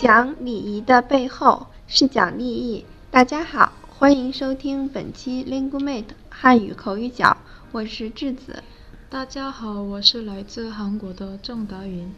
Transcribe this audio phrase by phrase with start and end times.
[0.00, 2.86] 讲礼仪的背后是讲利益。
[3.10, 7.36] 大家好，欢迎收听本期 LingueMate 汉语口语角，
[7.70, 8.62] 我是智子。
[9.10, 12.10] 大家好，我是来自韩国的郑达云。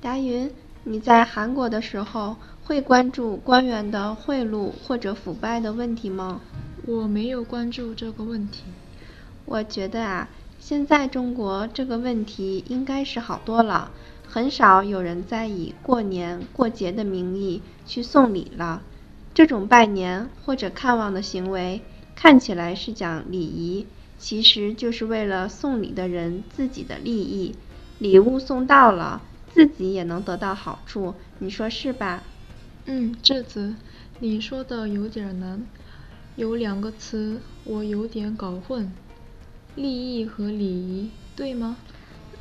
[0.00, 0.50] 达云，
[0.82, 2.34] 你在韩国的时候
[2.64, 6.40] 会关注官员的贿赂或者腐败的问题吗？
[6.88, 8.64] 我没有关注这个问题。
[9.44, 13.92] 我觉得啊，现在中国这个问题应该是好多了。
[14.30, 18.82] 很少有人在以过年过节的名义去送礼了。
[19.32, 21.80] 这种拜年或者看望的行为，
[22.14, 23.86] 看起来是讲礼仪，
[24.18, 27.54] 其实就是为了送礼的人自己的利益。
[27.98, 29.22] 礼物送到了，
[29.54, 32.22] 自己也能得到好处，你说是吧？
[32.84, 33.76] 嗯，智子，
[34.20, 35.64] 你说的有点难，
[36.36, 38.92] 有两个词我有点搞混，
[39.74, 41.78] 利益和礼仪，对吗？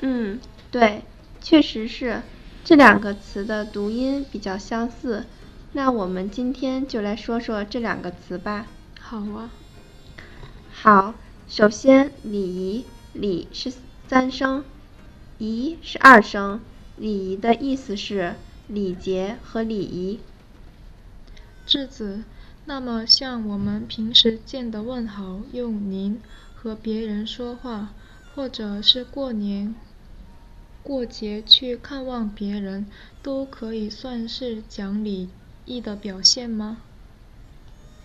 [0.01, 1.03] 嗯，对。
[1.49, 2.23] 确实是，
[2.65, 5.23] 这两个词的读音比较相似。
[5.71, 8.67] 那我们今天就来说说这两个词吧。
[8.99, 9.49] 好啊。
[10.73, 11.13] 好，
[11.47, 13.71] 首先礼仪，礼是
[14.09, 14.65] 三声，
[15.37, 16.59] 仪是二声。
[16.97, 18.35] 礼仪的意思是
[18.67, 20.19] 礼节和礼仪。
[21.65, 22.23] 质子，
[22.65, 26.19] 那么像我们平时见的问候，用您
[26.53, 27.93] 和别人说话，
[28.35, 29.73] 或者是过年。
[30.87, 32.85] 过节去看望别人，
[33.21, 35.27] 都可以算是讲礼
[35.65, 36.77] 仪的表现吗？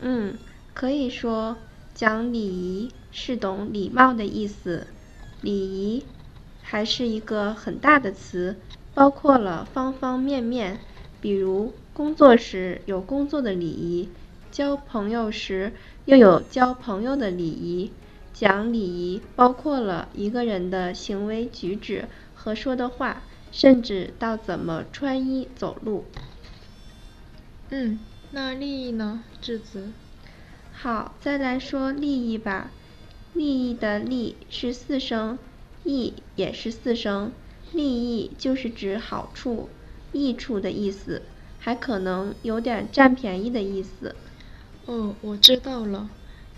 [0.01, 0.37] 嗯，
[0.75, 1.59] 可以说
[1.95, 4.89] 讲礼仪是懂礼貌的意思。
[5.43, 6.05] 礼仪
[6.61, 8.57] 还是一个很大的词，
[8.95, 10.81] 包括了方方面面。
[11.21, 14.09] 比如工作时有工作的礼仪，
[14.51, 15.73] 交朋友时
[16.05, 17.93] 又有交朋友的礼仪。
[18.35, 22.07] 讲礼仪包括了一个人的行为举止。
[22.43, 26.05] 和说的话，甚至到怎么穿衣走路。
[27.71, 28.01] 嗯，
[28.33, 29.93] 那利益呢，质子？
[30.73, 32.73] 好，再来说利益吧。
[33.33, 35.39] 利益的利是四声，
[35.85, 37.31] 益也是四声。
[37.73, 39.69] 利益就是指好处、
[40.11, 41.23] 益处的意思，
[41.61, 44.17] 还可能有点占便宜的意思。
[44.87, 46.11] 哦，我知道了。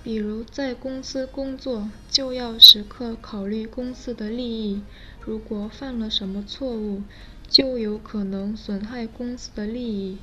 [0.05, 4.83] 比如在公司工作，就要时刻考虑公司的利益。
[5.23, 7.01] 如果犯了什么错误，
[7.49, 10.19] 就有可能损害公司的利益。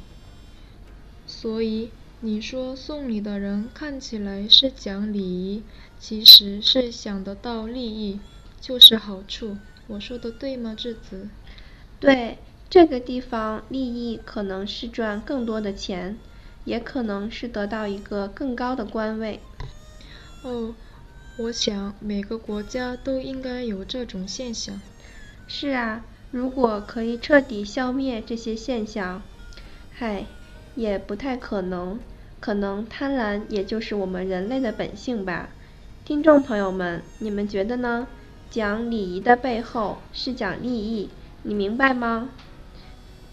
[1.25, 1.89] 所以
[2.19, 5.63] 你说送礼的人看起来是讲礼仪，
[5.97, 8.19] 其实是想得到利益，
[8.59, 9.57] 就是好处。
[9.87, 11.27] 我说的对吗，智子？
[11.99, 12.37] 对，
[12.69, 16.19] 这个地方利益可能是赚更多的钱，
[16.65, 19.39] 也可能是得到一个更高的官位。
[20.43, 20.73] 哦，
[21.37, 24.81] 我想每个国家都应该有这种现象。
[25.47, 29.21] 是啊，如果可以彻底消灭这些现象，
[29.91, 30.25] 嗨，
[30.75, 31.99] 也不太可能。
[32.39, 35.49] 可能贪婪也就是我们人类的本性吧。
[36.03, 38.07] 听众朋友们，你们觉得呢？
[38.49, 41.09] 讲礼仪的背后是讲利益，
[41.43, 42.29] 你明白吗？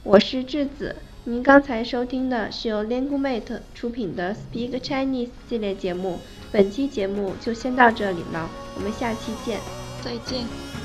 [0.03, 0.97] 我是智子。
[1.29, 6.19] 您刚才收听的是由 LingueMate 出品的 Speak Chinese 系列节目，
[6.51, 9.61] 本期节目就先到这里了，我们下期见，
[10.03, 10.78] 再见。